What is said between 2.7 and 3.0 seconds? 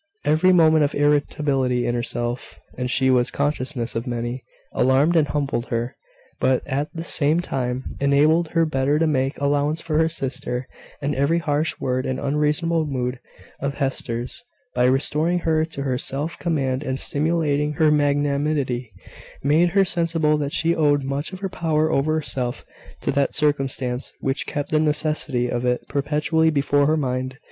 (and